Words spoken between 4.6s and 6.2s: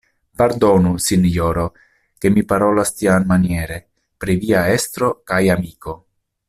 estro kaj amiko.